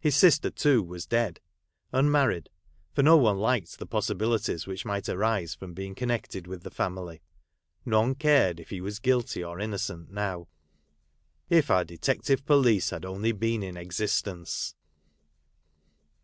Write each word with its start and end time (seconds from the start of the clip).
His 0.00 0.16
sister, 0.16 0.50
too, 0.50 0.82
was 0.82 1.06
dead, 1.06 1.38
unmarried, 1.92 2.50
for 2.92 3.04
no 3.04 3.16
one 3.16 3.38
liked 3.38 3.78
the 3.78 3.86
possibilities 3.86 4.66
which 4.66 4.84
might 4.84 5.08
arise 5.08 5.54
from 5.54 5.74
being 5.74 5.94
connected 5.94 6.48
with 6.48 6.64
the 6.64 6.72
family. 6.72 7.22
None 7.86 8.16
cared 8.16 8.58
if 8.58 8.70
he 8.70 8.80
was 8.80 8.98
guilty 8.98 9.44
or 9.44 9.60
innocent 9.60 10.10
now. 10.10 10.48
If 11.48 11.70
our 11.70 11.84
Detective 11.84 12.44
Police 12.44 12.90
had 12.90 13.04
only 13.04 13.30
been 13.30 13.62
in 13.62 13.76
existence 13.76 14.74